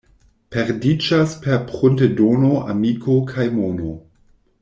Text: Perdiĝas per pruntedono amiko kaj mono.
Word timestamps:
Perdiĝas 0.53 1.35
per 1.43 1.59
pruntedono 1.67 2.51
amiko 2.75 3.19
kaj 3.35 3.47
mono. 3.61 3.93